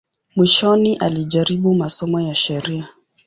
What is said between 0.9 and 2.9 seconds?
alijaribu masomo ya sheria.